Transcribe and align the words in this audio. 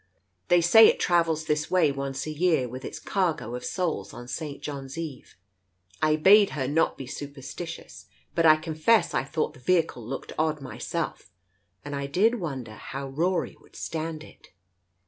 They 0.47 0.61
say 0.61 0.87
it 0.87 0.99
travels 0.99 1.45
this 1.45 1.69
way 1.69 1.91
once 1.91 2.25
a 2.25 2.31
year, 2.31 2.67
with 2.67 2.83
its 2.83 2.97
cargo 2.97 3.53
of 3.53 3.63
souls, 3.63 4.15
on 4.15 4.27
St. 4.27 4.59
John's 4.59 4.97
Eve/ 4.97 5.37
I 6.01 6.15
bade 6.15 6.49
her 6.57 6.67
not 6.67 6.97
be 6.97 7.05
superstitious, 7.05 8.07
but 8.33 8.43
I 8.43 8.55
confess 8.55 9.13
I 9.13 9.23
thought 9.23 9.53
the 9.53 9.59
vehicle 9.59 10.03
looked 10.03 10.33
odd 10.39 10.59
myself, 10.59 11.29
and 11.85 11.95
I 11.95 12.07
did 12.07 12.39
wonder 12.39 12.71
how 12.73 13.09
Rory 13.09 13.55
would 13.61 13.75
stand 13.75 14.23
it. 14.23 14.47